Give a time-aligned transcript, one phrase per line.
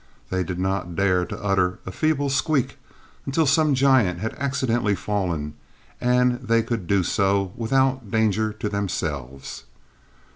[0.31, 2.79] They did not dare to utter a feeble squeak
[3.27, 5.53] until some giant had accidentally fallen
[6.01, 9.65] and they could do so without danger to themselves.